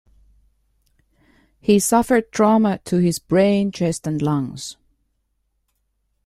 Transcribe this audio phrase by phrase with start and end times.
[1.59, 4.75] He suffered trauma to his brain, chest, and lungs.